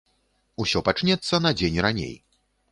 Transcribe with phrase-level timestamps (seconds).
[0.65, 2.13] Усё пачнецца на дзень раней.